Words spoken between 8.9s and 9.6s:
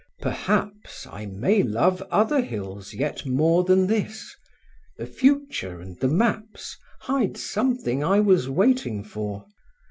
for.